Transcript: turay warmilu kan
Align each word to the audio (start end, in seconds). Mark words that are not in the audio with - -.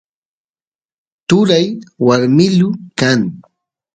turay 1.27 1.67
warmilu 2.05 2.67
kan 2.99 3.19